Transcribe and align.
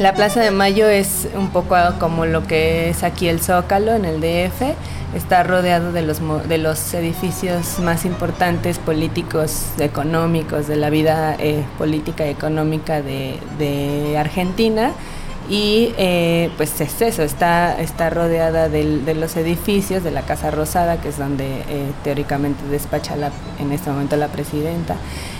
La 0.00 0.14
Plaza 0.14 0.40
de 0.40 0.50
Mayo 0.50 0.88
es 0.88 1.28
un 1.34 1.50
poco 1.50 1.76
como 1.98 2.24
lo 2.24 2.46
que 2.46 2.88
es 2.88 3.02
aquí 3.02 3.28
el 3.28 3.38
Zócalo 3.38 3.92
en 3.92 4.06
el 4.06 4.22
DF. 4.22 4.62
Está 5.14 5.42
rodeado 5.42 5.92
de 5.92 6.00
los, 6.00 6.20
de 6.48 6.56
los 6.56 6.94
edificios 6.94 7.78
más 7.80 8.06
importantes 8.06 8.78
políticos, 8.78 9.66
económicos, 9.78 10.68
de 10.68 10.76
la 10.76 10.88
vida 10.88 11.36
eh, 11.38 11.62
política 11.76 12.26
y 12.26 12.30
económica 12.30 13.02
de, 13.02 13.38
de 13.58 14.16
Argentina 14.16 14.92
y 15.50 15.92
eh, 15.98 16.48
pues 16.56 16.80
es 16.80 17.02
eso, 17.02 17.24
está, 17.24 17.80
está 17.80 18.08
rodeada 18.08 18.68
de 18.68 19.14
los 19.16 19.36
edificios 19.36 20.04
de 20.04 20.12
la 20.12 20.22
Casa 20.22 20.52
Rosada, 20.52 21.00
que 21.00 21.08
es 21.08 21.18
donde 21.18 21.64
eh, 21.68 21.90
teóricamente 22.04 22.64
despacha 22.70 23.16
la, 23.16 23.32
en 23.58 23.72
este 23.72 23.90
momento 23.90 24.16
la 24.16 24.28
presidenta. 24.28 24.94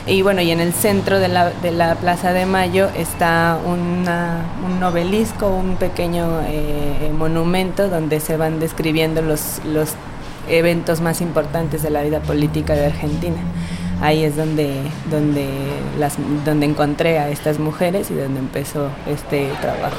Y 0.08 0.22
bueno, 0.22 0.40
y 0.40 0.50
en 0.50 0.58
el 0.58 0.72
centro 0.72 1.20
de 1.20 1.28
la, 1.28 1.50
de 1.50 1.70
la 1.70 1.94
Plaza 1.94 2.32
de 2.32 2.44
Mayo 2.44 2.88
está 2.96 3.56
una, 3.64 4.46
un 4.66 4.82
obelisco, 4.82 5.48
un 5.48 5.76
pequeño 5.76 6.40
eh, 6.48 7.12
monumento 7.16 7.88
donde 7.88 8.18
se 8.18 8.36
van 8.36 8.58
describiendo 8.58 9.22
los, 9.22 9.60
los 9.64 9.90
eventos 10.48 11.00
más 11.00 11.20
importantes 11.20 11.84
de 11.84 11.90
la 11.90 12.02
vida 12.02 12.18
política 12.18 12.74
de 12.74 12.86
Argentina 12.86 13.38
ahí 14.00 14.24
es 14.24 14.36
donde, 14.36 14.82
donde, 15.10 15.48
donde 16.44 16.66
encontré 16.66 17.18
a 17.18 17.28
estas 17.28 17.58
mujeres 17.58 18.10
y 18.10 18.14
donde 18.14 18.40
empezó 18.40 18.90
este 19.06 19.50
trabajo. 19.60 19.96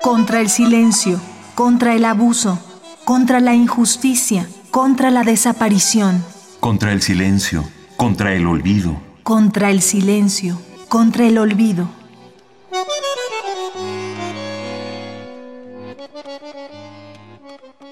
Contra 0.00 0.40
el 0.40 0.50
silencio, 0.50 1.20
contra 1.54 1.94
el 1.94 2.04
abuso, 2.04 2.58
contra 3.04 3.40
la 3.40 3.54
injusticia 3.54 4.46
contra 4.72 5.10
la 5.10 5.22
desaparición. 5.22 6.24
Contra 6.58 6.92
el 6.92 7.02
silencio, 7.02 7.62
contra 7.98 8.32
el 8.32 8.46
olvido. 8.46 8.96
Contra 9.22 9.70
el 9.70 9.82
silencio, 9.82 10.58
contra 10.88 11.26
el 11.26 11.36
olvido. 11.36 11.90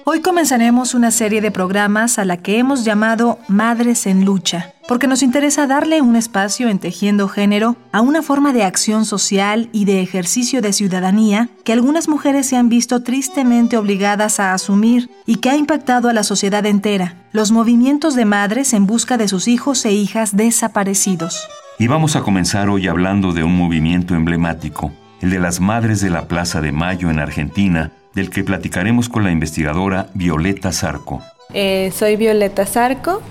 Hoy 0.05 0.21
comenzaremos 0.21 0.95
una 0.95 1.11
serie 1.11 1.39
de 1.39 1.51
programas 1.51 2.17
a 2.17 2.25
la 2.25 2.37
que 2.37 2.57
hemos 2.57 2.83
llamado 2.83 3.37
Madres 3.47 4.07
en 4.07 4.25
Lucha 4.25 4.73
porque 4.91 5.07
nos 5.07 5.23
interesa 5.23 5.67
darle 5.67 6.01
un 6.01 6.17
espacio 6.17 6.67
en 6.67 6.77
Tejiendo 6.77 7.29
Género 7.29 7.77
a 7.93 8.01
una 8.01 8.21
forma 8.21 8.51
de 8.51 8.65
acción 8.65 9.05
social 9.05 9.69
y 9.71 9.85
de 9.85 10.01
ejercicio 10.01 10.61
de 10.61 10.73
ciudadanía 10.73 11.47
que 11.63 11.71
algunas 11.71 12.09
mujeres 12.09 12.47
se 12.47 12.57
han 12.57 12.67
visto 12.67 13.01
tristemente 13.01 13.77
obligadas 13.77 14.41
a 14.41 14.53
asumir 14.53 15.09
y 15.25 15.37
que 15.37 15.49
ha 15.49 15.55
impactado 15.55 16.09
a 16.09 16.13
la 16.13 16.23
sociedad 16.23 16.65
entera, 16.65 17.15
los 17.31 17.53
movimientos 17.53 18.15
de 18.15 18.25
madres 18.25 18.73
en 18.73 18.85
busca 18.85 19.15
de 19.15 19.29
sus 19.29 19.47
hijos 19.47 19.85
e 19.85 19.93
hijas 19.93 20.35
desaparecidos. 20.35 21.47
Y 21.79 21.87
vamos 21.87 22.17
a 22.17 22.21
comenzar 22.21 22.67
hoy 22.67 22.89
hablando 22.89 23.31
de 23.31 23.45
un 23.45 23.55
movimiento 23.55 24.13
emblemático, 24.13 24.91
el 25.21 25.29
de 25.29 25.39
las 25.39 25.61
Madres 25.61 26.01
de 26.01 26.09
la 26.09 26.27
Plaza 26.27 26.59
de 26.59 26.73
Mayo 26.73 27.09
en 27.09 27.19
Argentina, 27.19 27.93
del 28.13 28.29
que 28.29 28.43
platicaremos 28.43 29.07
con 29.07 29.23
la 29.23 29.31
investigadora 29.31 30.07
Violeta 30.15 30.73
Zarco. 30.73 31.21
Eh, 31.53 31.93
soy 31.95 32.17
Violeta 32.17 32.65
Zarco, 32.65 33.21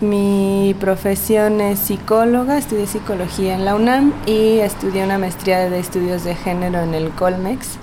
mi 0.00 0.74
profesión 0.80 1.60
es 1.60 1.78
psicóloga, 1.78 2.58
estudié 2.58 2.86
psicología 2.86 3.54
en 3.54 3.64
la 3.64 3.74
UNAM 3.74 4.12
y 4.26 4.58
estudié 4.58 5.04
una 5.04 5.18
maestría 5.18 5.70
de 5.70 5.78
estudios 5.78 6.24
de 6.24 6.34
género 6.34 6.80
en 6.82 6.94
el 6.94 7.10
Colmex. 7.10 7.78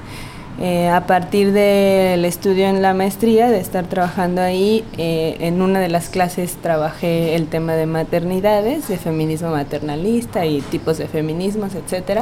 Eh, 0.59 0.89
a 0.89 1.07
partir 1.07 1.53
del 1.53 2.23
estudio 2.25 2.67
en 2.67 2.81
la 2.81 2.93
maestría, 2.93 3.49
de 3.49 3.59
estar 3.59 3.85
trabajando 3.85 4.41
ahí, 4.41 4.83
eh, 4.97 5.37
en 5.39 5.61
una 5.61 5.79
de 5.79 5.89
las 5.89 6.09
clases 6.09 6.55
trabajé 6.61 7.35
el 7.35 7.47
tema 7.47 7.73
de 7.73 7.87
maternidades, 7.87 8.87
de 8.87 8.97
feminismo 8.97 9.49
maternalista 9.49 10.45
y 10.45 10.61
tipos 10.61 10.97
de 10.97 11.07
feminismos, 11.07 11.71
etc. 11.73 12.21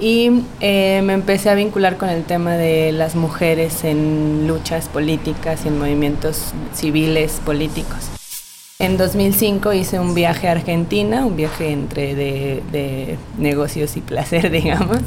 Y 0.00 0.42
eh, 0.60 1.00
me 1.04 1.14
empecé 1.14 1.48
a 1.48 1.54
vincular 1.54 1.96
con 1.96 2.08
el 2.08 2.24
tema 2.24 2.56
de 2.56 2.92
las 2.92 3.14
mujeres 3.14 3.84
en 3.84 4.46
luchas 4.48 4.88
políticas 4.88 5.64
y 5.64 5.68
en 5.68 5.78
movimientos 5.78 6.52
civiles 6.74 7.40
políticos. 7.44 8.21
En 8.82 8.96
2005 8.96 9.74
hice 9.74 10.00
un 10.00 10.12
viaje 10.12 10.48
a 10.48 10.50
Argentina, 10.50 11.24
un 11.24 11.36
viaje 11.36 11.70
entre 11.70 12.16
de, 12.16 13.16
negocios 13.38 13.96
y 13.96 14.00
placer, 14.00 14.50
digamos, 14.50 14.98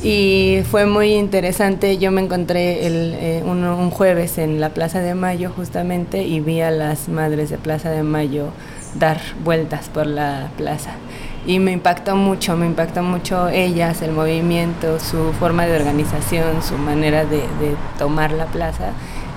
y 0.00 0.58
fue 0.70 0.86
muy 0.86 1.14
interesante. 1.14 1.98
Yo 1.98 2.12
me 2.12 2.20
encontré 2.20 2.86
el, 2.86 3.16
eh, 3.18 3.42
un, 3.44 3.90
jueves 3.90 4.38
en 4.38 4.60
la 4.60 4.68
Plaza 4.68 5.00
de 5.00 5.16
Mayo 5.16 5.50
justamente 5.50 6.22
y 6.22 6.38
vi 6.38 6.60
a 6.60 6.70
las 6.70 7.08
madres 7.08 7.50
de 7.50 7.58
Plaza 7.58 7.90
de 7.90 8.04
Mayo 8.04 8.50
dar 8.94 9.20
vueltas 9.42 9.88
por 9.88 10.06
la 10.06 10.52
plaza. 10.56 10.92
Y 11.48 11.58
me 11.58 11.72
impactó 11.72 12.14
mucho, 12.14 12.56
me 12.56 12.66
impactó 12.66 13.02
mucho 13.02 13.48
ellas, 13.48 14.02
el 14.02 14.12
movimiento, 14.12 15.00
su 15.00 15.32
forma 15.32 15.66
de 15.66 15.74
organización, 15.74 16.62
su 16.62 16.78
manera 16.78 17.24
de, 17.24 17.38
de 17.38 17.74
tomar 17.98 18.30
la 18.30 18.46
plaza 18.46 18.92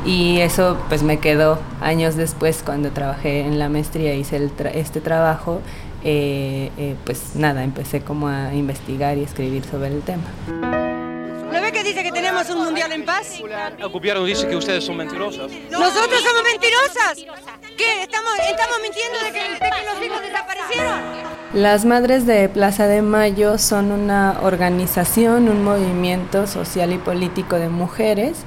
y 0.10 0.42
eso 0.42 0.76
pues 0.90 1.04
me 1.04 1.20
quedó 1.20 1.60
años 1.82 2.16
después 2.16 2.64
cuando 2.66 2.90
trabajé 2.90 3.42
en 3.42 3.60
la 3.60 3.70
maestría, 3.70 4.16
hice 4.16 4.50
este 4.74 5.02
trabajo, 5.02 5.62
eh, 6.04 6.72
eh, 6.80 6.96
pues 7.06 7.36
nada, 7.36 7.64
empecé 7.64 8.02
como 8.02 8.28
a 8.28 8.56
investigar 8.56 9.20
y 9.20 9.24
escribir 9.24 9.64
sobre 9.66 9.90
el 9.90 10.02
tema. 10.02 10.24
¿No 10.48 11.62
ve 11.62 11.72
que 11.72 11.84
dice 11.84 12.02
que 12.02 12.12
tenemos 12.12 12.50
un 12.50 12.64
mundial 12.64 12.92
en 12.92 13.06
paz? 13.06 13.40
El 13.78 13.90
gobierno 13.90 14.24
dice 14.26 14.48
que 14.48 14.56
ustedes 14.56 14.84
son 14.84 14.98
mentirosas. 14.98 15.52
¿Nosotros 15.70 16.24
somos 16.24 16.44
mentirosas? 16.44 17.18
¿Qué? 17.78 18.02
¿Estamos, 18.02 18.34
estamos 18.50 18.78
mintiendo 18.82 19.20
de 19.24 19.32
que, 19.32 19.64
de 19.64 19.70
que 19.70 19.86
los 19.94 20.06
hijos 20.06 20.22
desaparecieron? 20.24 21.30
Las 21.54 21.86
Madres 21.86 22.26
de 22.26 22.50
Plaza 22.50 22.88
de 22.88 23.04
Mayo 23.04 23.60
son 23.60 23.92
una 23.92 24.40
organización, 24.42 25.50
un 25.50 25.64
movimiento 25.64 26.48
social 26.48 26.94
y 26.94 26.98
político 26.98 27.58
de 27.58 27.70
mujeres 27.70 28.46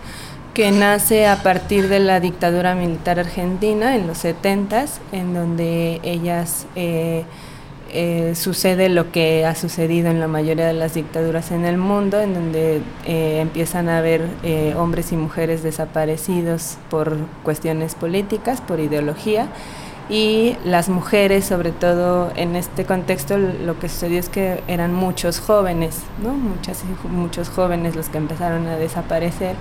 que 0.54 0.70
nace 0.70 1.26
a 1.26 1.42
partir 1.42 1.88
de 1.88 1.98
la 1.98 2.20
dictadura 2.20 2.74
militar 2.74 3.18
argentina 3.18 3.96
en 3.96 4.06
los 4.06 4.18
70 4.18 4.84
en 5.12 5.34
donde 5.34 6.00
ellas 6.02 6.66
eh, 6.76 7.24
eh, 7.90 8.34
sucede 8.34 8.88
lo 8.88 9.10
que 9.12 9.46
ha 9.46 9.54
sucedido 9.54 10.10
en 10.10 10.20
la 10.20 10.28
mayoría 10.28 10.66
de 10.66 10.72
las 10.74 10.94
dictaduras 10.94 11.52
en 11.52 11.64
el 11.64 11.78
mundo, 11.78 12.20
en 12.20 12.34
donde 12.34 12.82
eh, 13.06 13.40
empiezan 13.40 13.88
a 13.88 13.98
haber 13.98 14.26
hombres 14.76 15.12
y 15.12 15.16
mujeres 15.16 15.62
desaparecidos 15.62 16.76
por 16.90 17.16
cuestiones 17.42 17.94
políticas, 17.94 18.60
por 18.60 18.80
ideología, 18.80 19.48
y 20.08 20.56
las 20.64 20.88
mujeres, 20.88 21.44
sobre 21.44 21.70
todo 21.70 22.32
en 22.36 22.56
este 22.56 22.84
contexto, 22.84 23.38
lo 23.38 23.78
que 23.78 23.88
sucedió 23.88 24.18
es 24.18 24.28
que 24.28 24.62
eran 24.68 24.92
muchos 24.92 25.40
jóvenes, 25.40 26.00
¿no? 26.22 26.32
Muchas, 26.32 26.82
muchos 27.08 27.48
jóvenes 27.48 27.94
los 27.94 28.08
que 28.08 28.18
empezaron 28.18 28.66
a 28.66 28.76
desaparecer 28.76 29.54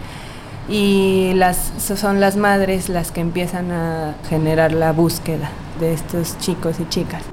y 0.70 1.34
son 1.76 2.20
las 2.20 2.38
madres 2.38 2.90
las 2.90 3.12
que 3.12 3.22
empiezan 3.22 3.72
a 3.72 4.16
generar 4.30 4.72
la 4.72 4.92
búsqueda 4.92 5.52
de 5.80 5.94
estos 5.94 6.38
chicos 6.40 6.80
y 6.80 6.88
chicas. 6.90 7.24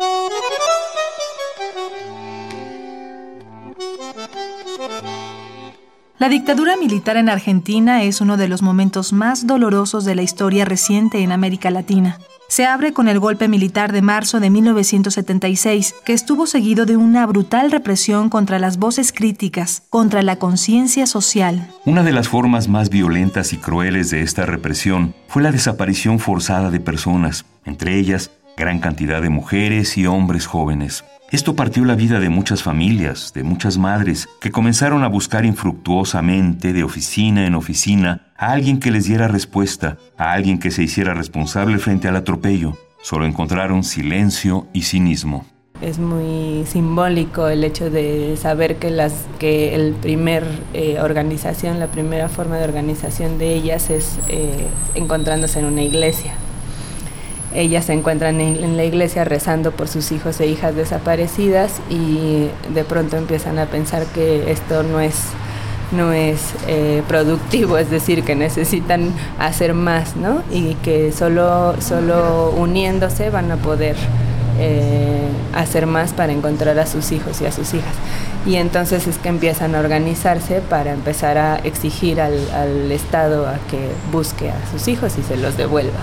La 6.19 6.29
dictadura 6.29 6.77
militar 6.77 7.17
en 7.17 7.29
Argentina 7.29 8.03
es 8.03 8.21
uno 8.21 8.37
de 8.37 8.49
los 8.49 8.61
momentos 8.61 9.13
más 9.13 9.47
dolorosos 9.47 10.05
de 10.05 10.17
la 10.17 10.23
historia 10.23 10.65
reciente 10.65 11.23
en 11.23 11.31
América 11.31 11.71
Latina 11.71 12.19
se 12.49 12.67
abre 12.67 12.93
con 12.93 13.09
el 13.09 13.21
golpe 13.21 13.47
militar 13.47 13.93
de 13.93 14.03
marzo 14.03 14.41
de 14.41 14.51
1976, 14.51 15.95
que 16.05 16.15
estuvo 16.15 16.47
seguido 16.47 16.87
de 16.87 16.97
una 16.97 17.27
brutal 17.27 17.71
represión 17.71 18.31
contra 18.31 18.59
las 18.59 18.79
voces 18.79 19.13
críticas, 19.13 19.83
contra 19.91 20.23
la 20.23 20.37
conciencia 20.37 21.07
social. 21.07 21.71
Una 21.85 22.03
de 22.03 22.13
las 22.13 22.29
formas 22.29 22.69
más 22.69 22.91
violentas 22.91 23.53
y 23.53 23.59
crueles 23.59 24.11
de 24.11 24.23
esta 24.23 24.47
represión 24.47 25.15
fue 25.29 25.43
la 25.43 25.53
desaparición 25.53 26.19
forzada 26.19 26.71
de 26.71 26.81
personas, 26.81 27.45
entre 27.65 27.99
ellas 27.99 28.31
gran 28.59 28.81
cantidad 28.81 29.23
de 29.23 29.31
mujeres 29.31 29.97
y 29.97 30.07
hombres 30.07 30.47
jóvenes. 30.47 31.05
Esto 31.31 31.55
partió 31.55 31.85
la 31.85 31.95
vida 31.95 32.21
de 32.21 32.31
muchas 32.31 32.63
familias, 32.63 33.35
de 33.35 33.43
muchas 33.43 33.77
madres, 33.77 34.31
que 34.41 34.51
comenzaron 34.51 35.05
a 35.05 35.09
buscar 35.09 35.45
infructuosamente, 35.45 36.73
de 36.73 36.85
oficina 36.85 37.47
en 37.47 37.55
oficina, 37.55 38.33
a 38.39 38.53
alguien 38.53 38.81
que 38.81 38.91
les 38.91 39.05
diera 39.05 39.29
respuesta, 39.29 39.99
a 40.17 40.33
alguien 40.33 40.59
que 40.59 40.71
se 40.71 40.83
hiciera 40.83 41.13
responsable 41.13 41.79
frente 41.81 42.09
al 42.09 42.17
atropello. 42.17 42.79
Solo 43.03 43.27
encontraron 43.27 43.85
silencio 43.85 44.69
y 44.73 44.85
cinismo. 44.85 45.45
Es 45.83 45.99
muy 45.99 46.65
simbólico 46.65 47.49
el 47.49 47.63
hecho 47.63 47.91
de 47.91 48.39
saber 48.39 48.77
que 48.77 48.91
las 48.91 49.13
que 49.39 49.75
el 49.75 49.93
primer 49.93 50.45
eh, 50.73 50.99
organización, 50.99 51.79
la 51.79 51.89
primera 51.89 52.31
forma 52.31 52.57
de 52.57 52.65
organización 52.65 53.37
de 53.37 53.55
ellas 53.55 53.91
es 53.91 54.19
eh, 54.29 54.67
encontrándose 54.95 55.59
en 55.59 55.67
una 55.67 55.83
iglesia 55.83 56.33
ellas 57.55 57.87
se 57.87 57.95
encuentran 57.95 58.41
en, 58.41 58.77
la 58.77 58.85
iglesia 58.85 59.25
rezando 59.25 59.73
por 59.73 59.89
sus 59.89 60.13
hijos 60.13 60.41
e 60.41 60.47
hijas 60.47 60.75
desaparecidas 60.75 61.81
y 61.89 62.49
de 62.75 62.85
pronto 62.85 63.17
empiezan 63.17 63.59
a 63.59 63.67
pensar 63.67 64.05
que 64.07 64.51
esto 64.51 64.83
no 64.83 65.01
es 65.01 65.15
no 65.91 66.13
es 66.13 66.53
eh, 66.67 67.03
productivo, 67.09 67.79
es 67.79 67.91
decir, 67.91 68.23
que 68.23 68.35
necesitan 68.35 69.11
hacer 69.39 69.73
más, 69.73 70.17
¿no? 70.17 70.43
Y 70.53 70.75
que 70.75 71.13
solo, 71.13 71.77
solo 71.81 72.51
uniéndose 72.51 73.31
van 73.31 73.51
a 73.51 73.57
poder 73.57 73.97
eh, 74.59 75.23
hacer 75.55 75.87
más 75.87 76.13
para 76.13 76.33
encontrar 76.33 76.79
a 76.79 76.85
sus 76.85 77.11
hijos 77.11 77.41
y 77.41 77.47
a 77.47 77.53
sus 77.53 77.73
hijas. 77.73 77.95
Y 78.45 78.57
entonces 78.57 79.07
es 79.07 79.17
que 79.17 79.31
empiezan 79.31 79.75
a 79.75 79.81
organizarse 79.81 80.61
para 80.61 80.93
empezar 80.93 81.39
a 81.39 81.57
exigir 81.57 82.21
al, 82.21 82.39
al 82.51 82.93
Estado 82.93 83.49
a 83.49 83.55
que 83.71 83.89
busque 84.13 84.51
a 84.51 84.71
sus 84.71 84.89
hijos 84.89 85.15
y 85.19 85.23
se 85.23 85.39
los 85.39 85.57
devuelva. 85.57 86.01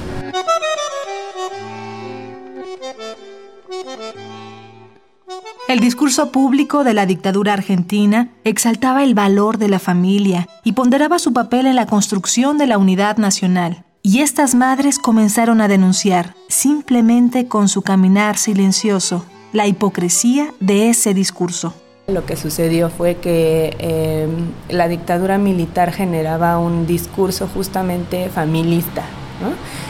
El 5.76 5.82
discurso 5.82 6.32
público 6.32 6.86
de 6.86 6.94
la 6.94 7.06
dictadura 7.06 7.52
argentina 7.52 8.30
exaltaba 8.46 9.04
el 9.04 9.14
valor 9.14 9.58
de 9.58 9.68
la 9.68 9.78
familia 9.78 10.48
y 10.64 10.72
ponderaba 10.72 11.20
su 11.20 11.34
papel 11.34 11.66
en 11.66 11.76
la 11.76 11.86
construcción 11.86 12.58
de 12.58 12.66
la 12.66 12.78
unidad 12.78 13.18
nacional. 13.18 13.84
Y 14.02 14.22
estas 14.22 14.56
madres 14.56 15.00
comenzaron 15.00 15.60
a 15.60 15.68
denunciar, 15.68 16.34
simplemente 16.48 17.50
con 17.50 17.68
su 17.68 17.82
caminar 17.82 18.38
silencioso, 18.38 19.26
la 19.52 19.68
hipocresía 19.68 20.54
de 20.62 20.90
ese 20.90 21.14
discurso. 21.14 21.74
Lo 22.08 22.26
que 22.26 22.38
sucedió 22.38 22.90
fue 22.90 23.18
que 23.18 23.76
eh, 23.78 24.30
la 24.70 24.88
dictadura 24.88 25.38
militar 25.38 25.92
generaba 25.92 26.58
un 26.58 26.88
discurso 26.88 27.50
justamente 27.54 28.30
familista, 28.30 29.04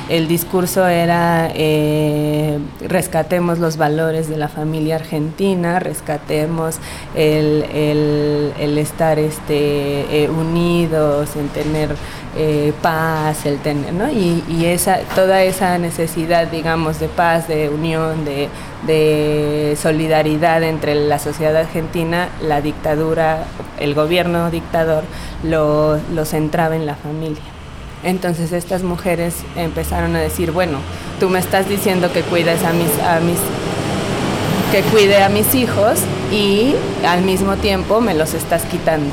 el 0.09 0.27
discurso 0.27 0.88
era 0.88 1.50
eh, 1.53 2.59
rescatemos 2.81 3.59
los 3.59 3.77
valores 3.77 4.30
de 4.30 4.38
la 4.38 4.47
familia 4.47 4.95
argentina, 4.95 5.80
rescatemos 5.80 6.77
el, 7.15 7.63
estar 8.77 9.18
este, 9.19 10.24
eh, 10.24 10.30
unidos, 10.30 11.36
en 11.36 11.47
tener 11.50 11.95
eh, 12.38 12.74
paz, 12.81 13.45
el 13.45 13.57
tener, 13.59 13.94
¿no? 13.94 14.12
Y, 14.12 14.65
esa, 14.65 15.00
toda 15.15 15.44
esa 15.44 15.77
necesidad, 15.77 16.48
digamos, 16.48 17.00
de 17.00 17.07
paz, 17.07 17.48
de 17.48 17.69
unión, 17.69 18.25
de, 18.25 18.50
solidaridad 19.81 20.62
entre 20.62 20.94
la 20.94 21.18
sociedad 21.18 21.56
argentina, 21.56 22.30
la 22.41 22.62
dictadura, 22.62 23.45
el 23.80 23.95
gobierno 23.95 24.51
dictador 24.51 25.03
lo 25.44 26.25
centraba 26.25 26.75
en 26.75 26.86
la 26.86 26.95
familia. 26.95 27.54
Entonces 28.05 28.51
estas 28.51 28.83
mujeres 28.83 29.35
empezaron 29.55 30.15
a 30.15 30.19
decir, 30.19 30.51
bueno, 30.51 30.77
tú 31.19 31.29
me 31.29 31.39
estás 31.39 31.67
diciendo 31.67 32.13
que 32.13 32.21
cuides 32.21 32.63
a 32.63 32.71
mis, 32.71 32.99
a 32.99 33.19
mis 33.19 33.39
que 34.71 34.81
cuide 34.83 35.23
a 35.23 35.29
mis 35.29 35.55
hijos 35.55 35.99
y 36.31 36.75
al 37.05 37.23
mismo 37.23 37.55
tiempo 37.55 38.01
me 38.01 38.13
los 38.13 38.33
estás 38.33 38.63
quitando. 38.63 39.11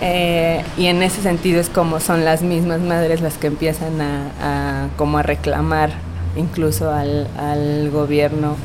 Eh, 0.00 0.64
y 0.78 0.86
en 0.86 1.02
ese 1.02 1.20
sentido 1.20 1.60
es 1.60 1.68
como 1.68 2.00
son 2.00 2.24
las 2.24 2.42
mismas 2.42 2.80
madres 2.80 3.20
las 3.20 3.34
que 3.34 3.48
empiezan 3.48 4.00
a, 4.00 4.88
como 4.96 5.18
a 5.18 5.22
reclamar 5.22 5.90
incluso 6.36 6.90
al, 6.90 7.28
al 7.36 7.90
gobierno 7.90 8.56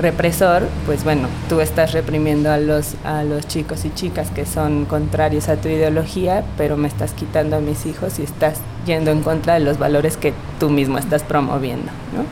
represor, 0.00 0.62
pues 0.86 1.04
bueno, 1.04 1.28
tú 1.48 1.60
estás 1.60 1.92
reprimiendo 1.92 2.50
a 2.50 2.58
los, 2.58 2.94
a 3.04 3.22
los 3.22 3.46
chicos 3.46 3.84
y 3.84 3.90
chicas 3.90 4.30
que 4.30 4.46
son 4.46 4.86
contrarios 4.86 5.48
a 5.48 5.56
tu 5.56 5.68
ideología, 5.68 6.44
pero 6.56 6.76
me 6.76 6.88
estás 6.88 7.12
quitando 7.12 7.56
a 7.56 7.60
mis 7.60 7.86
hijos 7.86 8.18
y 8.18 8.22
estás 8.22 8.60
yendo 8.86 9.10
en 9.10 9.22
contra 9.22 9.54
de 9.54 9.60
los 9.60 9.78
valores 9.78 10.16
que 10.16 10.32
tú 10.58 10.70
mismo 10.70 10.98
estás 10.98 11.22
promoviendo. 11.22 11.92
¿no? 12.16 12.24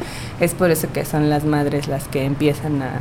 Es 0.45 0.55
por 0.55 0.71
eso 0.71 0.89
que 0.93 1.05
son 1.05 1.31
las 1.31 1.45
madres 1.45 1.89
las 1.89 2.09
que 2.09 2.25
empiezan 2.25 2.83
a, 2.83 3.01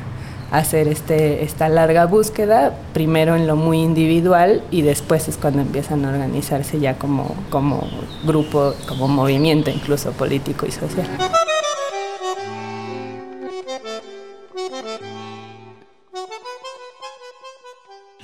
hacer 0.52 0.88
este, 0.88 1.44
esta 1.44 1.68
larga 1.68 2.06
búsqueda, 2.06 2.74
primero 2.94 3.36
en 3.36 3.48
lo 3.48 3.56
muy 3.56 3.80
individual 3.80 4.64
y 4.72 4.82
después 4.82 5.28
es 5.28 5.36
cuando 5.38 5.62
empiezan 5.62 6.06
a 6.06 6.10
organizarse 6.10 6.80
ya 6.80 6.98
como, 6.98 7.36
como 7.50 7.86
grupo, 8.26 8.74
como 8.88 9.08
movimiento 9.10 9.70
incluso 9.70 10.12
político 10.14 10.66
y 10.66 10.72
social. 10.72 11.08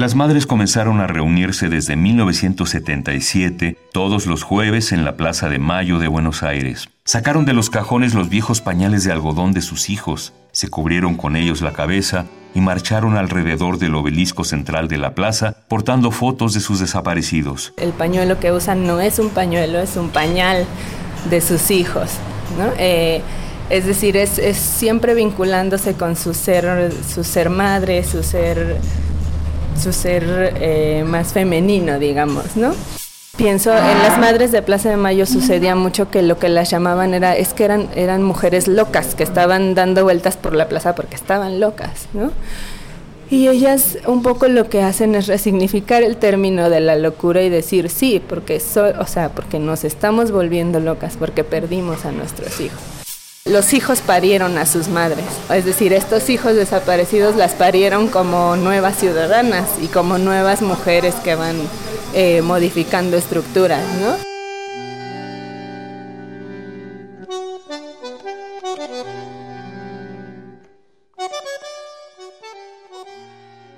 Las 0.03 0.15
madres 0.15 0.45
comenzaron 0.45 1.00
a 1.00 1.07
reunirse 1.07 1.69
desde 1.69 1.95
1977 1.95 3.77
todos 3.94 4.27
los 4.27 4.44
jueves 4.44 4.91
en 4.91 5.05
la 5.05 5.15
Plaza 5.15 5.47
de 5.47 5.59
Mayo 5.59 5.97
de 5.97 6.09
Buenos 6.09 6.44
Aires. 6.44 6.89
Sacaron 7.05 7.45
de 7.45 7.53
los 7.53 7.69
cajones 7.69 8.13
los 8.13 8.27
viejos 8.27 8.59
pañales 8.59 9.05
de 9.05 9.13
algodón 9.13 9.53
de 9.53 9.61
sus 9.61 9.89
hijos, 9.89 10.33
se 10.51 10.67
cubrieron 10.69 11.15
con 11.15 11.38
ellos 11.38 11.61
la 11.61 11.71
cabeza 11.71 12.25
y 12.53 12.59
marcharon 12.59 13.15
alrededor 13.15 13.77
del 13.77 13.95
obelisco 13.95 14.44
central 14.44 14.89
de 14.89 14.97
la 14.97 15.15
plaza 15.15 15.55
portando 15.69 16.11
fotos 16.11 16.53
de 16.53 16.59
sus 16.59 16.81
desaparecidos. 16.81 17.71
El 17.77 17.94
pañuelo 17.94 18.41
que 18.41 18.51
usan 18.51 18.85
no 18.85 19.00
es 19.00 19.19
un 19.19 19.29
pañuelo, 19.29 19.79
es 19.79 19.95
un 19.95 20.09
pañal 20.09 20.65
de 21.29 21.39
sus 21.39 21.71
hijos. 21.71 22.09
Eh, 22.77 23.21
es 23.69 23.85
decir, 23.85 24.17
es, 24.17 24.38
es, 24.38 24.57
siempre 24.57 25.13
vinculándose 25.13 25.94
con 25.94 26.17
su 26.17 26.33
ser, 26.33 26.91
su 26.91 27.23
ser 27.23 27.50
madre, 27.50 28.03
su 28.03 28.21
ser 28.21 28.81
su 29.77 29.93
ser 29.93 30.53
eh, 30.59 31.03
más 31.05 31.33
femenino, 31.33 31.99
digamos, 31.99 32.55
¿no? 32.55 32.73
Pienso, 33.35 33.75
en 33.75 33.99
las 34.03 34.19
madres 34.19 34.51
de 34.51 34.61
Plaza 34.61 34.91
de 34.91 34.97
Mayo 34.97 35.25
sucedía 35.25 35.75
mucho 35.75 36.11
que 36.11 36.21
lo 36.21 36.37
que 36.37 36.49
las 36.49 36.69
llamaban 36.69 37.15
era, 37.15 37.35
es 37.35 37.55
que 37.55 37.63
eran, 37.63 37.89
eran 37.95 38.21
mujeres 38.21 38.67
locas, 38.67 39.15
que 39.15 39.23
estaban 39.23 39.73
dando 39.73 40.03
vueltas 40.03 40.37
por 40.37 40.53
la 40.53 40.69
plaza 40.69 40.93
porque 40.93 41.15
estaban 41.15 41.59
locas, 41.59 42.07
¿no? 42.13 42.31
Y 43.31 43.47
ellas 43.47 43.97
un 44.05 44.21
poco 44.21 44.47
lo 44.47 44.69
que 44.69 44.83
hacen 44.83 45.15
es 45.15 45.25
resignificar 45.25 46.03
el 46.03 46.17
término 46.17 46.69
de 46.69 46.79
la 46.79 46.95
locura 46.95 47.41
y 47.41 47.49
decir 47.49 47.89
sí, 47.89 48.21
porque 48.27 48.57
o 48.57 49.07
sea, 49.07 49.29
porque 49.29 49.57
nos 49.57 49.83
estamos 49.83 50.31
volviendo 50.31 50.79
locas, 50.79 51.17
porque 51.17 51.43
perdimos 51.43 52.05
a 52.05 52.12
nuestros 52.12 52.59
hijos. 52.59 53.02
Los 53.45 53.73
hijos 53.73 54.00
parieron 54.00 54.57
a 54.57 54.65
sus 54.65 54.88
madres, 54.88 55.25
es 55.50 55.65
decir, 55.65 55.91
estos 55.91 56.29
hijos 56.29 56.55
desaparecidos 56.55 57.35
las 57.35 57.51
parieron 57.55 58.07
como 58.07 58.55
nuevas 58.55 58.95
ciudadanas 58.97 59.67
y 59.81 59.88
como 59.88 60.17
nuevas 60.17 60.62
mujeres 60.62 61.13
que 61.15 61.35
van 61.35 61.57
eh, 62.13 62.41
modificando 62.41 63.17
estructuras, 63.17 63.83
¿no? 64.00 64.32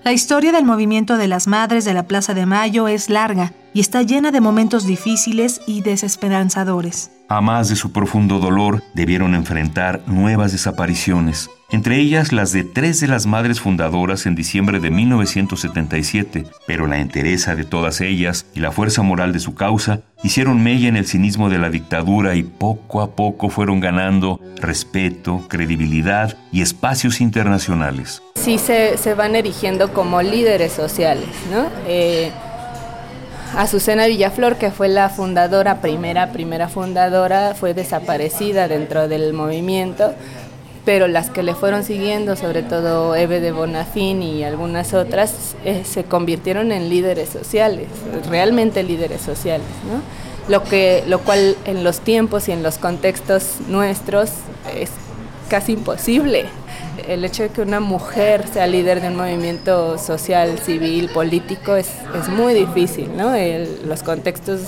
La 0.05 0.13
historia 0.13 0.51
del 0.51 0.65
movimiento 0.65 1.17
de 1.17 1.27
las 1.27 1.47
Madres 1.47 1.83
de 1.83 1.95
la 1.95 2.03
Plaza 2.03 2.35
de 2.35 2.45
Mayo 2.45 2.87
es 2.87 3.09
larga 3.09 3.53
y 3.73 3.79
está 3.79 4.03
llena 4.03 4.29
de 4.29 4.39
momentos 4.39 4.85
difíciles 4.85 5.61
y 5.65 5.81
desesperanzadores. 5.81 7.09
A 7.27 7.41
más 7.41 7.69
de 7.69 7.75
su 7.75 7.91
profundo 7.91 8.37
dolor, 8.37 8.83
debieron 8.93 9.33
enfrentar 9.33 10.03
nuevas 10.05 10.51
desapariciones, 10.51 11.49
entre 11.71 11.99
ellas 11.99 12.31
las 12.31 12.51
de 12.51 12.63
tres 12.63 12.99
de 12.99 13.07
las 13.07 13.25
madres 13.25 13.59
fundadoras 13.59 14.25
en 14.25 14.35
diciembre 14.35 14.79
de 14.79 14.91
1977, 14.91 16.45
pero 16.67 16.85
la 16.85 16.99
entereza 16.99 17.55
de 17.55 17.63
todas 17.63 18.01
ellas 18.01 18.45
y 18.53 18.59
la 18.59 18.71
fuerza 18.71 19.01
moral 19.01 19.33
de 19.33 19.39
su 19.39 19.55
causa 19.55 20.01
hicieron 20.23 20.63
mella 20.63 20.87
en 20.87 20.95
el 20.95 21.07
cinismo 21.07 21.49
de 21.49 21.57
la 21.57 21.69
dictadura 21.69 22.35
y 22.35 22.43
poco 22.43 23.01
a 23.01 23.15
poco 23.15 23.49
fueron 23.49 23.79
ganando 23.79 24.39
respeto, 24.61 25.43
credibilidad 25.47 26.37
y 26.51 26.61
espacios 26.61 27.19
internacionales. 27.19 28.21
Sí 28.35 28.57
se, 28.59 28.95
van 29.15 29.35
erigiendo 29.35 29.91
como 29.91 30.21
líderes 30.21 30.71
sociales, 30.71 31.29
¿no? 31.51 31.67
Eh, 31.87 32.31
Azucena 33.57 34.07
Villaflor, 34.07 34.57
que 34.57 34.69
fue 34.69 34.89
la 34.89 35.09
fundadora, 35.09 35.79
primera, 35.79 36.31
primera 36.31 36.67
fundadora, 36.67 37.55
fue 37.55 37.73
desaparecida 37.73 38.67
dentro 38.67 39.07
del 39.07 39.31
movimiento, 39.31 40.13
pero 40.85 41.07
las 41.07 41.29
que 41.29 41.43
le 41.43 41.55
fueron 41.55 41.83
siguiendo, 41.83 42.35
sobre 42.35 42.61
todo 42.61 43.15
Eve 43.15 43.39
de 43.39 43.51
Bonafín 43.51 44.21
y 44.21 44.43
algunas 44.43 44.93
otras, 44.93 45.55
eh, 45.65 45.83
se 45.83 46.03
convirtieron 46.03 46.71
en 46.71 46.89
líderes 46.89 47.29
sociales, 47.29 47.87
realmente 48.29 48.83
líderes 48.83 49.21
sociales, 49.21 49.67
¿no? 49.91 50.01
Lo, 50.47 50.63
que, 50.63 51.03
lo 51.07 51.19
cual 51.19 51.57
en 51.65 51.83
los 51.83 52.01
tiempos 52.01 52.47
y 52.47 52.51
en 52.51 52.61
los 52.61 52.77
contextos 52.77 53.55
nuestros 53.67 54.29
es 54.79 54.91
casi 55.49 55.73
imposible 55.73 56.45
el 57.07 57.25
hecho 57.25 57.43
de 57.43 57.49
que 57.49 57.61
una 57.61 57.79
mujer 57.79 58.45
sea 58.51 58.67
líder 58.67 59.01
de 59.01 59.09
un 59.09 59.15
movimiento 59.15 59.97
social, 59.97 60.59
civil, 60.59 61.09
político 61.09 61.75
es, 61.75 61.89
es 62.19 62.29
muy 62.29 62.53
difícil, 62.53 63.15
¿no? 63.15 63.33
los 63.85 64.03
contextos 64.03 64.61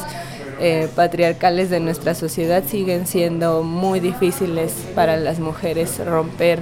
eh, 0.59 0.87
patriarcales 0.95 1.69
de 1.69 1.79
nuestra 1.79 2.15
sociedad 2.15 2.63
siguen 2.65 3.07
siendo 3.07 3.63
muy 3.63 3.99
difíciles 3.99 4.73
para 4.95 5.17
las 5.17 5.39
mujeres 5.39 5.99
romper 6.05 6.59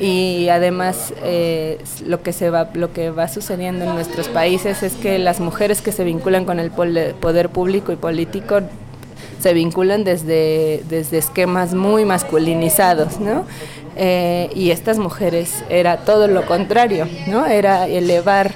y 0.00 0.48
además 0.48 1.14
eh, 1.22 1.78
lo 2.04 2.22
que 2.22 2.32
se 2.32 2.50
va 2.50 2.70
lo 2.74 2.92
que 2.92 3.10
va 3.10 3.28
sucediendo 3.28 3.84
en 3.84 3.94
nuestros 3.94 4.28
países 4.28 4.82
es 4.82 4.94
que 4.94 5.18
las 5.18 5.40
mujeres 5.40 5.82
que 5.82 5.92
se 5.92 6.04
vinculan 6.04 6.44
con 6.44 6.58
el 6.58 6.70
poder 6.70 7.48
público 7.50 7.92
y 7.92 7.96
político 7.96 8.60
se 9.44 9.52
vinculan 9.52 10.04
desde, 10.04 10.82
desde 10.88 11.18
esquemas 11.18 11.74
muy 11.74 12.06
masculinizados, 12.06 13.20
¿no? 13.20 13.44
Eh, 13.94 14.48
y 14.54 14.70
estas 14.70 14.98
mujeres 14.98 15.62
era 15.68 15.98
todo 15.98 16.28
lo 16.28 16.46
contrario, 16.46 17.06
¿no? 17.26 17.44
Era 17.44 17.86
elevar 17.86 18.52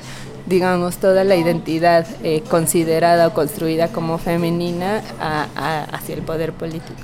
digamos, 0.49 0.97
toda 0.97 1.25
la 1.25 1.37
identidad 1.37 2.07
eh, 2.23 2.43
considerada 2.49 3.29
o 3.29 3.35
construida 3.35 3.89
como 3.89 4.19
femenina 4.19 5.03
hacia 5.93 6.15
el 6.15 6.23
poder 6.23 6.53
político. 6.53 7.03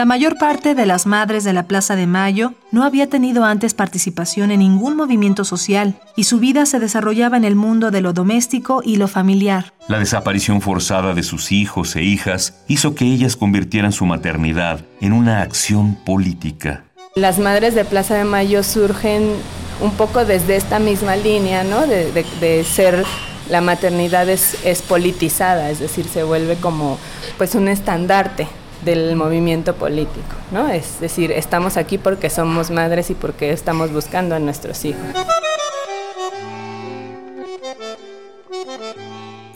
La 0.00 0.06
mayor 0.06 0.38
parte 0.38 0.74
de 0.74 0.86
las 0.86 1.04
madres 1.04 1.44
de 1.44 1.52
la 1.52 1.64
Plaza 1.64 1.94
de 1.94 2.06
Mayo 2.06 2.54
no 2.72 2.84
había 2.84 3.10
tenido 3.10 3.44
antes 3.44 3.74
participación 3.74 4.50
en 4.50 4.60
ningún 4.60 4.96
movimiento 4.96 5.44
social 5.44 6.00
y 6.16 6.24
su 6.24 6.38
vida 6.38 6.64
se 6.64 6.78
desarrollaba 6.78 7.36
en 7.36 7.44
el 7.44 7.54
mundo 7.54 7.90
de 7.90 8.00
lo 8.00 8.14
doméstico 8.14 8.80
y 8.82 8.96
lo 8.96 9.08
familiar. 9.08 9.74
La 9.88 9.98
desaparición 9.98 10.62
forzada 10.62 11.12
de 11.12 11.22
sus 11.22 11.52
hijos 11.52 11.96
e 11.96 12.02
hijas 12.02 12.62
hizo 12.66 12.94
que 12.94 13.04
ellas 13.04 13.36
convirtieran 13.36 13.92
su 13.92 14.06
maternidad 14.06 14.80
en 15.02 15.12
una 15.12 15.42
acción 15.42 15.96
política. 15.96 16.84
Las 17.16 17.40
madres 17.40 17.74
de 17.74 17.84
Plaza 17.84 18.14
de 18.14 18.22
Mayo 18.22 18.62
surgen 18.62 19.32
un 19.80 19.90
poco 19.92 20.24
desde 20.24 20.54
esta 20.54 20.78
misma 20.78 21.16
línea, 21.16 21.64
¿no? 21.64 21.84
De, 21.84 22.64
ser 22.64 23.04
la 23.48 23.60
maternidad 23.60 24.28
es, 24.28 24.64
es, 24.64 24.80
politizada, 24.80 25.70
es 25.70 25.80
decir, 25.80 26.06
se 26.06 26.22
vuelve 26.22 26.54
como 26.54 26.98
pues 27.36 27.56
un 27.56 27.66
estandarte 27.66 28.46
del 28.84 29.16
movimiento 29.16 29.74
político, 29.74 30.36
¿no? 30.52 30.68
Es 30.68 31.00
decir, 31.00 31.32
estamos 31.32 31.76
aquí 31.76 31.98
porque 31.98 32.30
somos 32.30 32.70
madres 32.70 33.10
y 33.10 33.14
porque 33.14 33.50
estamos 33.50 33.92
buscando 33.92 34.36
a 34.36 34.38
nuestros 34.38 34.84
hijos. 34.84 35.02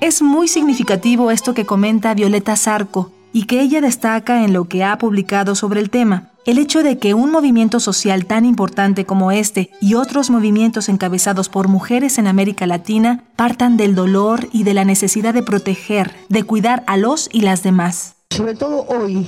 Es 0.00 0.22
muy 0.22 0.48
significativo 0.48 1.30
esto 1.30 1.54
que 1.54 1.64
comenta 1.64 2.14
Violeta 2.14 2.56
Zarco 2.56 3.12
y 3.34 3.44
que 3.44 3.60
ella 3.60 3.80
destaca 3.80 4.44
en 4.44 4.52
lo 4.52 4.66
que 4.66 4.84
ha 4.84 4.96
publicado 4.96 5.56
sobre 5.56 5.80
el 5.80 5.90
tema. 5.90 6.30
El 6.46 6.56
hecho 6.56 6.84
de 6.84 6.98
que 6.98 7.14
un 7.14 7.32
movimiento 7.32 7.80
social 7.80 8.26
tan 8.26 8.44
importante 8.44 9.04
como 9.04 9.32
este 9.32 9.70
y 9.80 9.94
otros 9.94 10.30
movimientos 10.30 10.88
encabezados 10.88 11.48
por 11.48 11.66
mujeres 11.66 12.18
en 12.18 12.28
América 12.28 12.66
Latina 12.68 13.24
partan 13.34 13.76
del 13.76 13.96
dolor 13.96 14.48
y 14.52 14.62
de 14.62 14.74
la 14.74 14.84
necesidad 14.84 15.34
de 15.34 15.42
proteger, 15.42 16.12
de 16.28 16.44
cuidar 16.44 16.84
a 16.86 16.96
los 16.96 17.28
y 17.32 17.40
las 17.40 17.64
demás. 17.64 18.14
Sobre 18.30 18.54
todo 18.54 18.86
hoy, 18.86 19.26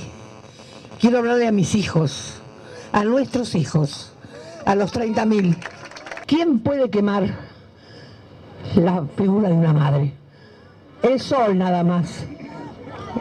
quiero 1.01 1.17
hablarle 1.17 1.47
a 1.47 1.51
mis 1.51 1.75
hijos, 1.75 2.35
a 2.93 3.03
nuestros 3.03 3.55
hijos, 3.55 4.13
a 4.65 4.75
los 4.75 4.93
30.000. 4.93 5.57
¿Quién 6.27 6.59
puede 6.59 6.89
quemar 6.89 7.35
la 8.73 9.05
figura 9.17 9.49
de 9.49 9.55
una 9.55 9.73
madre? 9.73 10.13
El 11.03 11.19
sol 11.19 11.57
nada 11.57 11.83
más. 11.83 12.25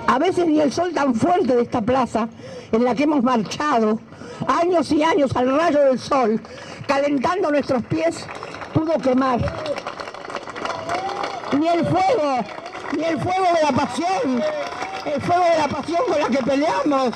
A 0.06 0.18
veces 0.18 0.46
ni 0.46 0.60
el 0.60 0.72
sol 0.72 0.92
tan 0.92 1.14
fuerte 1.14 1.54
de 1.54 1.62
esta 1.62 1.80
plaza 1.80 2.28
en 2.72 2.84
la 2.84 2.94
que 2.94 3.04
hemos 3.04 3.22
marchado 3.22 3.98
años 4.46 4.90
y 4.92 5.02
años 5.02 5.34
al 5.36 5.56
rayo 5.56 5.80
del 5.80 5.98
sol, 5.98 6.40
calentando 6.86 7.50
nuestros 7.50 7.82
pies, 7.84 8.26
pudo 8.72 8.94
quemar. 8.98 9.40
Ni 11.58 11.68
el 11.68 11.86
fuego, 11.86 12.44
ni 12.96 13.04
el 13.04 13.20
fuego 13.20 13.46
de 13.54 13.62
la 13.62 13.72
pasión, 13.72 14.42
el 15.14 15.22
fuego 15.22 15.44
de 15.44 15.58
la 15.58 15.68
pasión 15.68 16.00
con 16.08 16.20
la 16.20 16.28
que 16.28 16.44
peleamos, 16.44 17.14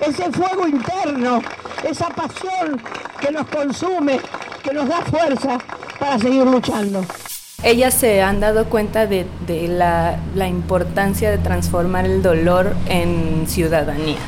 ese 0.00 0.32
fuego 0.32 0.68
interno, 0.68 1.42
esa 1.82 2.08
pasión 2.08 2.80
que 3.20 3.30
nos 3.30 3.46
consume, 3.48 4.20
que 4.62 4.72
nos 4.72 4.88
da 4.88 5.02
fuerza 5.02 5.58
para 5.98 6.18
seguir 6.18 6.44
luchando. 6.44 7.04
Ellas 7.62 7.94
se 7.94 8.22
han 8.22 8.40
dado 8.40 8.66
cuenta 8.66 9.06
de, 9.06 9.26
la, 9.68 10.18
importancia 10.46 11.30
de 11.30 11.38
transformar 11.38 12.04
el 12.04 12.22
dolor 12.22 12.74
en 12.88 13.46
ciudadanía. 13.46 14.18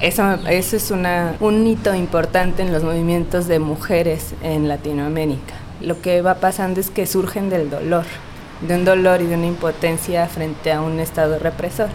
Eso, 0.00 0.34
eso 0.48 0.76
es 0.76 0.90
una, 0.90 1.36
un 1.40 1.66
hito 1.66 1.94
importante 1.94 2.62
en 2.62 2.72
los 2.72 2.82
movimientos 2.82 3.46
de 3.46 3.58
mujeres 3.58 4.34
en 4.42 4.68
Latinoamérica. 4.68 5.54
Lo 5.80 6.00
que 6.00 6.22
va 6.22 6.36
pasando 6.36 6.80
es 6.80 6.90
que 6.90 7.06
surgen 7.06 7.50
del 7.50 7.70
dolor, 7.70 8.04
de 8.66 8.74
un 8.74 8.84
dolor 8.84 9.20
y 9.20 9.26
de 9.26 9.36
una 9.36 9.46
impotencia 9.46 10.26
frente 10.26 10.72
a 10.72 10.80
un 10.80 10.98
Estado 10.98 11.38
represor 11.38 11.88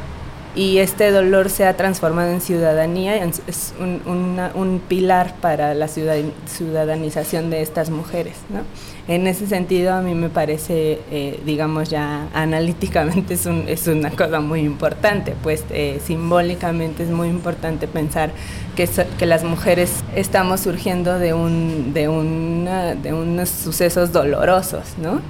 y 0.55 0.79
este 0.79 1.11
dolor 1.11 1.49
se 1.49 1.65
ha 1.65 1.77
transformado 1.77 2.31
en 2.31 2.41
ciudadanía, 2.41 3.23
es 3.23 3.73
un, 3.79 4.81
pilar 4.87 5.35
para 5.41 5.73
la 5.73 5.87
ciudadanización 5.87 7.49
de 7.49 7.61
estas 7.61 7.89
mujeres. 7.89 8.35
¿no? 8.49 8.61
En 9.07 9.27
ese 9.27 9.47
sentido, 9.47 9.93
a 9.93 10.01
mí 10.01 10.13
me 10.15 10.29
parece, 10.29 10.99
eh, 11.11 11.39
digamos 11.45 11.89
ya 11.89 12.27
analíticamente, 12.33 13.35
es, 13.35 13.45
es, 13.45 13.87
una 13.87 14.09
cosa 14.09 14.39
muy 14.39 14.61
importante, 14.61 15.35
pues 15.43 15.63
eh, 15.69 15.99
simbólicamente 16.03 17.03
es 17.03 17.09
muy 17.09 17.29
importante 17.29 17.87
pensar 17.87 18.31
que, 18.75 18.89
que 19.17 19.25
las 19.25 19.43
mujeres 19.43 20.03
estamos 20.15 20.61
surgiendo 20.61 21.19
de, 21.19 21.33
un, 21.33 21.93
de, 21.93 22.09
una, 22.09 22.95
de 22.95 23.13
unos 23.13 23.49
sucesos 23.49 24.11
dolorosos, 24.11 24.95
¿no? 25.01 25.21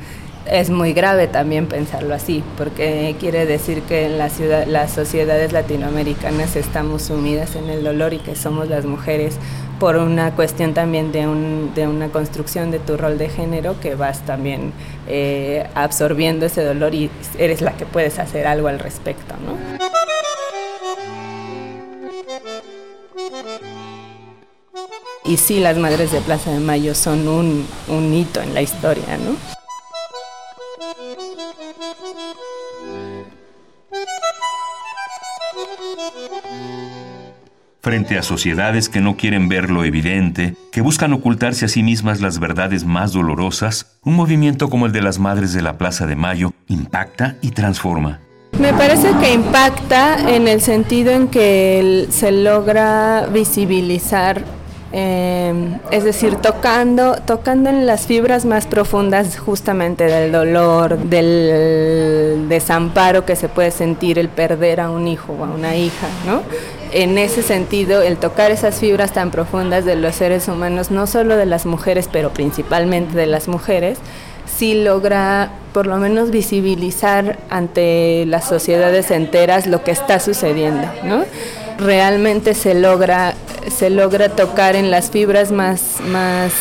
Es 0.50 0.70
muy 0.70 0.94
grave 0.94 1.28
también 1.28 1.68
pensarlo 1.68 2.14
así, 2.14 2.44
porque 2.58 3.16
quiere 3.20 3.46
decir 3.46 3.82
que 3.84 4.06
en 4.06 4.18
la 4.18 4.30
ciudad, 4.30 4.66
las 4.66 4.92
sociedades 4.92 5.52
latinoamericanas 5.52 6.56
estamos 6.56 7.04
sumidas 7.04 7.56
en 7.56 7.70
el 7.70 7.84
dolor 7.84 8.14
y 8.14 8.20
que 8.20 8.36
somos 8.36 8.68
las 8.68 8.86
mujeres 8.86 9.36
por 9.80 9.98
una 9.98 10.32
cuestión 10.36 10.74
también 10.74 11.12
de, 11.12 11.28
un, 11.28 11.72
de 11.76 11.88
una 11.88 12.10
construcción 12.10 12.72
de 12.72 12.80
tu 12.80 12.98
rol 12.98 13.18
de 13.18 13.30
género 13.30 13.80
que 13.80 13.96
vas 13.96 14.26
también 14.26 14.74
eh, 15.08 15.68
absorbiendo 15.76 16.46
ese 16.48 16.64
dolor 16.64 16.96
y 16.96 17.12
eres 17.38 17.62
la 17.62 17.74
que 17.78 17.86
puedes 17.86 18.18
hacer 18.18 18.48
algo 18.48 18.68
al 18.68 18.80
respecto, 18.80 19.36
¿no? 19.46 19.58
Y 25.26 25.36
sí, 25.36 25.60
las 25.60 25.78
Madres 25.78 26.14
de 26.14 26.22
Plaza 26.22 26.52
de 26.52 26.60
Mayo 26.60 26.96
son 26.96 27.28
un, 27.28 27.68
un 27.90 28.14
hito 28.14 28.42
en 28.42 28.54
la 28.54 28.62
historia, 28.62 29.18
¿no? 29.18 29.57
Frente 37.88 38.18
a 38.18 38.22
sociedades 38.22 38.90
que 38.90 39.00
no 39.00 39.16
quieren 39.16 39.48
ver 39.48 39.70
lo 39.70 39.86
evidente, 39.86 40.56
que 40.74 40.82
buscan 40.82 41.14
ocultarse 41.14 41.64
a 41.64 41.68
sí 41.70 41.84
mismas 41.84 42.20
las 42.20 42.38
verdades 42.38 42.84
más 42.84 43.14
dolorosas, 43.14 43.98
un 44.04 44.16
movimiento 44.16 44.70
como 44.70 44.88
el 44.88 44.92
de 44.92 45.02
las 45.02 45.20
Madres 45.20 45.54
de 45.54 45.62
la 45.62 45.78
Plaza 45.78 46.06
de 46.06 46.18
Mayo 46.18 46.52
impacta 46.68 47.38
y 47.42 47.52
transforma. 47.52 48.20
Me 48.60 48.74
parece 48.74 49.14
que 49.22 49.34
impacta 49.34 50.36
en 50.36 50.50
el 50.50 50.60
sentido 50.60 51.12
en 51.12 51.30
que 51.30 52.08
se 52.10 52.34
logra 52.34 53.26
visibilizar 53.32 54.44
eh, 54.94 55.78
es 55.92 56.06
decir, 56.06 56.36
tocando, 56.36 57.16
tocando 57.26 57.70
en 57.70 57.86
las 57.86 58.08
fibras 58.08 58.46
más 58.46 58.68
profundas 58.68 59.38
justamente 59.38 60.06
del 60.06 60.32
dolor, 60.32 60.98
del 60.98 62.48
desamparo 62.48 63.26
que 63.26 63.36
se 63.36 63.50
puede 63.50 63.72
sentir 63.72 64.18
el 64.18 64.30
perder 64.30 64.80
a 64.80 64.90
un 64.90 65.08
hijo 65.08 65.34
o 65.34 65.44
a 65.44 65.50
una 65.50 65.76
hija, 65.76 66.08
¿no? 66.26 66.42
En 66.92 67.18
ese 67.18 67.44
sentido, 67.44 68.02
el 68.02 68.18
tocar 68.18 68.52
esas 68.52 68.80
fibras 68.80 69.14
tan 69.14 69.32
profundas 69.32 69.86
de 69.86 69.96
los 69.96 70.16
seres 70.16 70.48
humanos, 70.48 70.92
no 70.92 71.08
solo 71.08 71.36
de 71.36 71.46
las 71.46 71.66
mujeres, 71.66 72.10
pero 72.12 72.32
principalmente 72.32 73.16
de 73.16 73.26
las 73.26 73.48
mujeres, 73.48 73.98
sí 74.58 74.74
logra 74.84 75.52
por 75.74 75.86
lo 75.86 75.98
menos 75.98 76.32
visibilizar 76.32 77.38
ante 77.50 78.26
las 78.26 78.46
sociedades 78.46 79.12
enteras 79.12 79.68
lo 79.68 79.84
que 79.84 79.92
está 79.92 80.20
sucediendo, 80.20 80.88
¿no? 81.04 81.26
Realmente 81.78 82.54
se 82.54 82.74
logra 82.74 83.36
se 83.70 83.90
logra 83.90 84.30
tocar 84.30 84.76
en 84.76 84.92
las 84.92 85.12
fibras 85.12 85.52
más, 85.52 86.00
más 86.08 86.54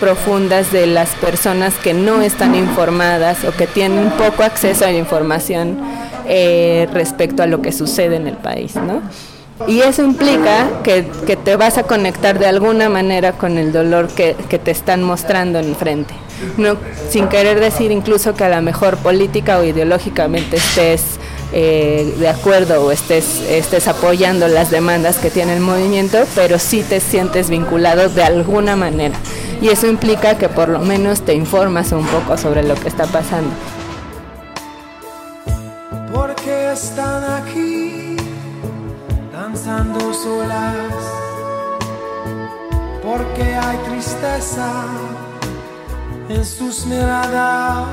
profundas 0.00 0.72
de 0.72 0.86
las 0.86 1.10
personas 1.16 1.74
que 1.74 1.94
no 1.94 2.22
están 2.22 2.54
informadas 2.54 3.44
o 3.44 3.52
que 3.52 3.66
tienen 3.66 4.10
poco 4.10 4.42
acceso 4.42 4.84
a 4.84 4.90
la 4.90 4.98
información 4.98 5.78
eh, 6.26 6.88
respecto 6.92 7.42
a 7.42 7.46
lo 7.46 7.62
que 7.62 7.72
sucede 7.72 8.16
en 8.16 8.26
el 8.26 8.36
país, 8.36 8.76
¿no? 8.76 9.02
Y 9.68 9.80
eso 9.80 10.02
implica 10.02 10.68
que, 10.82 11.02
te 11.44 11.56
vas 11.56 11.78
a 11.78 11.84
conectar 11.84 12.38
de 12.38 12.46
alguna 12.46 12.88
manera 12.88 13.32
con 13.32 13.58
el 13.58 13.72
dolor 13.72 14.08
que, 14.08 14.36
que 14.48 14.58
te 14.58 14.70
están 14.70 15.02
mostrando 15.02 15.58
enfrente. 15.58 16.14
No, 16.56 16.76
sin 17.08 17.28
querer 17.28 17.60
decir 17.60 17.92
incluso 17.92 18.34
que 18.34 18.44
a 18.44 18.48
lo 18.48 18.60
mejor 18.62 18.96
política 18.96 19.58
o 19.58 19.64
ideológicamente 19.64 20.56
estés 20.56 21.18
eh, 21.54 22.14
de 22.18 22.28
acuerdo 22.28 22.82
o 22.82 22.90
estés, 22.90 23.42
estés 23.42 23.86
apoyando 23.86 24.48
las 24.48 24.70
demandas 24.70 25.18
que 25.18 25.28
tiene 25.28 25.54
el 25.54 25.60
movimiento, 25.60 26.18
pero 26.34 26.58
sí 26.58 26.82
te 26.82 26.98
sientes 26.98 27.50
vinculado 27.50 28.08
de 28.08 28.24
alguna 28.24 28.74
manera. 28.74 29.14
Y 29.60 29.68
eso 29.68 29.86
implica 29.86 30.38
que 30.38 30.48
por 30.48 30.70
lo 30.70 30.78
menos 30.78 31.20
te 31.20 31.34
informas 31.34 31.92
un 31.92 32.06
poco 32.06 32.38
sobre 32.38 32.62
lo 32.62 32.74
que 32.74 32.88
está 32.88 33.04
pasando. 33.06 33.50
Porque 43.02 43.42
hay 43.42 43.78
tristeza 43.88 44.84
en 46.28 46.44
sus 46.44 46.86
miradas. 46.86 47.88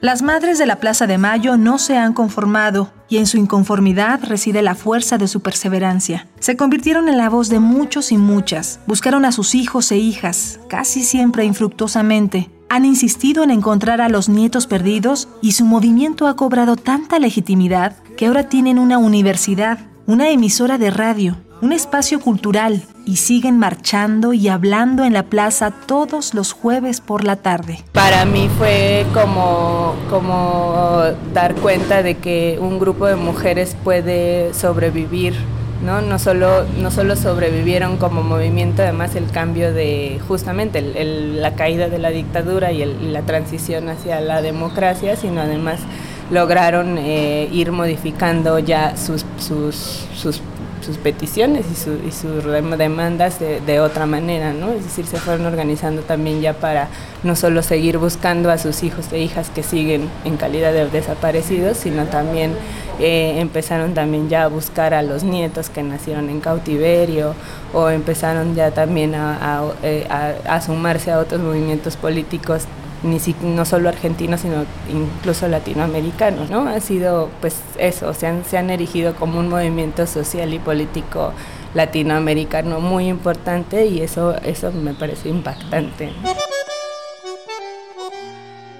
Las 0.00 0.20
madres 0.20 0.58
de 0.58 0.66
la 0.66 0.80
Plaza 0.80 1.06
de 1.06 1.16
Mayo 1.16 1.56
no 1.56 1.78
se 1.78 1.96
han 1.96 2.12
conformado 2.12 2.92
y 3.08 3.16
en 3.16 3.26
su 3.26 3.38
inconformidad 3.38 4.20
reside 4.22 4.60
la 4.60 4.74
fuerza 4.74 5.16
de 5.16 5.28
su 5.28 5.40
perseverancia. 5.40 6.28
Se 6.40 6.58
convirtieron 6.58 7.08
en 7.08 7.16
la 7.16 7.30
voz 7.30 7.48
de 7.48 7.58
muchos 7.58 8.12
y 8.12 8.18
muchas, 8.18 8.80
buscaron 8.86 9.24
a 9.24 9.32
sus 9.32 9.54
hijos 9.54 9.90
e 9.92 9.96
hijas, 9.96 10.60
casi 10.68 11.02
siempre 11.02 11.46
infructuosamente, 11.46 12.50
han 12.74 12.84
insistido 12.84 13.44
en 13.44 13.52
encontrar 13.52 14.00
a 14.00 14.08
los 14.08 14.28
nietos 14.28 14.66
perdidos 14.66 15.28
y 15.40 15.52
su 15.52 15.64
movimiento 15.64 16.26
ha 16.26 16.34
cobrado 16.34 16.74
tanta 16.74 17.20
legitimidad 17.20 17.94
que 18.16 18.26
ahora 18.26 18.48
tienen 18.48 18.80
una 18.80 18.98
universidad, 18.98 19.78
una 20.06 20.30
emisora 20.30 20.76
de 20.76 20.90
radio, 20.90 21.36
un 21.60 21.72
espacio 21.72 22.18
cultural 22.18 22.82
y 23.06 23.18
siguen 23.18 23.60
marchando 23.60 24.32
y 24.32 24.48
hablando 24.48 25.04
en 25.04 25.12
la 25.12 25.22
plaza 25.22 25.70
todos 25.70 26.34
los 26.34 26.52
jueves 26.52 27.00
por 27.00 27.22
la 27.22 27.36
tarde. 27.36 27.78
Para 27.92 28.24
mí 28.24 28.50
fue 28.58 29.06
como, 29.14 29.94
como 30.10 31.02
dar 31.32 31.54
cuenta 31.54 32.02
de 32.02 32.16
que 32.16 32.58
un 32.60 32.80
grupo 32.80 33.06
de 33.06 33.14
mujeres 33.14 33.76
puede 33.84 34.52
sobrevivir 34.52 35.36
¿no? 35.84 36.00
No 36.00 36.18
solo, 36.18 36.64
no 36.80 36.90
solo 36.90 37.16
sobrevivieron 37.16 37.96
como 37.96 38.22
movimiento, 38.22 38.82
además 38.82 39.14
el 39.14 39.30
cambio 39.30 39.72
de 39.72 40.20
justamente 40.26 40.80
la 40.82 41.54
caída 41.54 41.88
de 41.88 41.98
la 41.98 42.10
dictadura 42.10 42.72
y, 42.72 42.84
la 42.84 43.22
transición 43.22 43.88
hacia 43.88 44.20
la 44.20 44.42
democracia, 44.42 45.16
sino 45.16 45.40
además 45.40 45.80
lograron 46.30 46.96
eh, 46.98 47.48
ir 47.52 47.70
modificando 47.70 48.58
ya 48.58 48.96
sus, 48.96 49.24
sus, 49.38 50.06
sus 50.16 50.40
sus 50.84 50.98
peticiones 50.98 51.64
y, 51.70 52.10
sus 52.10 52.44
demandas 52.78 53.38
de, 53.40 53.80
otra 53.80 54.06
manera, 54.06 54.52
¿no? 54.52 54.72
Es 54.72 54.84
decir, 54.84 55.06
se 55.06 55.18
fueron 55.18 55.46
organizando 55.46 56.02
también 56.02 56.40
ya 56.40 56.52
para 56.52 56.88
no 57.22 57.34
solo 57.36 57.62
seguir 57.62 57.98
buscando 57.98 58.50
a 58.50 58.58
sus 58.58 58.82
hijos 58.82 59.06
e 59.12 59.20
hijas 59.20 59.50
que 59.50 59.62
siguen 59.62 60.08
en 60.24 60.36
calidad 60.36 60.72
de 60.72 60.88
desaparecidos, 60.88 61.78
sino 61.78 62.04
también 62.04 62.52
eh, 63.00 63.40
empezaron 63.40 63.94
también 63.94 64.28
ya 64.28 64.44
a 64.44 64.48
buscar 64.48 64.94
a 64.94 65.02
los 65.02 65.24
nietos 65.24 65.70
que 65.70 65.82
nacieron 65.82 66.28
en 66.30 66.40
cautiverio 66.40 67.34
o 67.72 67.88
empezaron 67.88 68.54
ya 68.54 68.70
también 68.70 69.14
a 69.14 69.62
eh, 69.82 70.06
sumarse 70.64 71.10
a 71.10 71.18
otros 71.18 71.40
movimientos 71.40 71.96
políticos 71.96 72.66
ni 73.04 73.18
no 73.42 73.64
solo 73.64 73.88
argentinos, 73.88 74.40
sino 74.40 74.64
incluso 74.90 75.46
latinoamericanos, 75.46 76.50
¿no? 76.50 76.66
Ha 76.66 76.80
sido, 76.80 77.28
pues, 77.40 77.56
eso, 77.78 78.14
se 78.14 78.26
han, 78.26 78.44
se 78.44 78.58
han 78.58 78.70
erigido 78.70 79.14
como 79.14 79.38
un 79.38 79.48
movimiento 79.48 80.06
social 80.06 80.52
y 80.54 80.58
político 80.58 81.32
latinoamericano 81.74 82.80
muy 82.80 83.08
importante 83.08 83.86
y 83.86 84.00
eso, 84.00 84.34
eso 84.42 84.72
me 84.72 84.94
parece 84.94 85.28
impactante. 85.28 86.12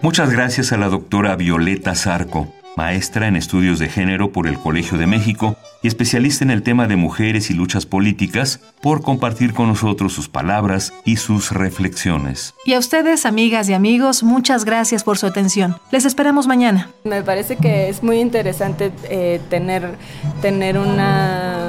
Muchas 0.00 0.30
gracias 0.30 0.72
a 0.72 0.76
la 0.76 0.88
doctora 0.88 1.36
Violeta 1.36 1.94
Zarco 1.94 2.52
maestra 2.76 3.28
en 3.28 3.36
estudios 3.36 3.78
de 3.78 3.88
género 3.88 4.32
por 4.32 4.46
el 4.46 4.58
Colegio 4.58 4.98
de 4.98 5.06
México 5.06 5.56
y 5.82 5.88
especialista 5.88 6.44
en 6.44 6.50
el 6.50 6.62
tema 6.62 6.86
de 6.86 6.96
mujeres 6.96 7.50
y 7.50 7.54
luchas 7.54 7.84
políticas, 7.84 8.60
por 8.80 9.02
compartir 9.02 9.52
con 9.52 9.68
nosotros 9.68 10.12
sus 10.12 10.28
palabras 10.28 10.92
y 11.04 11.16
sus 11.16 11.52
reflexiones. 11.52 12.54
Y 12.64 12.72
a 12.72 12.78
ustedes, 12.78 13.26
amigas 13.26 13.68
y 13.68 13.74
amigos, 13.74 14.22
muchas 14.22 14.64
gracias 14.64 15.04
por 15.04 15.18
su 15.18 15.26
atención. 15.26 15.76
Les 15.90 16.06
esperamos 16.06 16.46
mañana. 16.46 16.90
Me 17.04 17.22
parece 17.22 17.56
que 17.56 17.90
es 17.90 18.02
muy 18.02 18.18
interesante 18.18 18.92
eh, 19.10 19.40
tener, 19.50 19.96
tener 20.40 20.78
una 20.78 21.60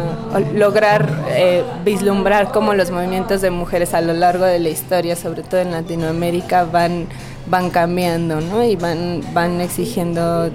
lograr 0.53 1.25
eh, 1.29 1.63
vislumbrar 1.83 2.51
cómo 2.51 2.73
los 2.73 2.91
movimientos 2.91 3.41
de 3.41 3.51
mujeres 3.51 3.93
a 3.93 4.01
lo 4.01 4.13
largo 4.13 4.45
de 4.45 4.59
la 4.59 4.69
historia, 4.69 5.15
sobre 5.15 5.43
todo 5.43 5.61
en 5.61 5.71
Latinoamérica, 5.71 6.63
van 6.65 7.07
van 7.47 7.69
cambiando, 7.69 8.41
¿no? 8.41 8.63
Y 8.63 8.75
van, 8.75 9.21
van 9.33 9.61
exigiendo 9.61 10.49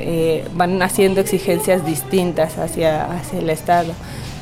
eh, 0.00 0.46
van 0.54 0.82
haciendo 0.82 1.20
exigencias 1.20 1.84
distintas 1.84 2.58
hacia, 2.58 3.04
hacia 3.04 3.38
el 3.38 3.50
Estado. 3.50 3.92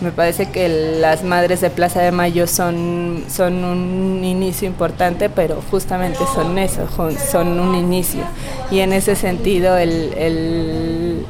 Me 0.01 0.13
parece 0.13 0.47
que 0.47 0.69
las 1.01 1.25
madres 1.25 1.61
de 1.61 1.71
Plaza 1.71 2.01
de 2.01 2.13
Mayo 2.13 2.47
son, 2.47 3.25
son 3.29 3.65
un 3.65 4.25
inicio 4.25 4.69
importante, 4.69 5.29
pero 5.29 5.61
justamente 5.71 6.21
son 6.35 6.57
eso, 6.57 6.87
son 7.31 7.59
un 7.59 7.75
inicio. 7.75 8.23
Y 8.71 8.79
en 8.79 8.93
ese 8.93 9.17
sentido, 9.17 9.77
el 9.77 11.27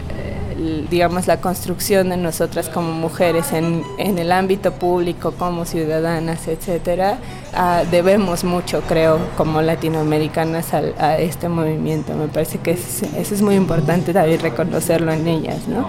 digamos, 0.91 1.27
la 1.27 1.41
construcción 1.41 2.11
de 2.11 2.17
nosotras 2.17 2.69
como 2.69 2.93
mujeres 2.93 3.53
en, 3.53 3.85
en 3.99 4.19
el 4.19 4.33
ámbito 4.33 4.73
público, 4.73 5.33
como 5.33 5.65
ciudadanas, 5.65 6.49
etcétera, 6.49 7.19
ah, 7.55 7.85
debemos 7.91 8.45
mucho, 8.45 8.83
creo, 8.89 9.19
como 9.37 9.63
latinoamericanas 9.63 10.75
a, 10.75 11.19
este 11.19 11.49
movimiento. 11.49 12.15
Me 12.15 12.29
parece 12.29 12.59
que 12.59 12.73
eso 12.73 13.07
es 13.17 13.43
muy 13.43 13.55
importante 13.55 14.13
también 14.13 14.41
reconocerlo 14.41 15.13
en 15.13 15.27
ellas, 15.27 15.69
¿no? 15.69 15.89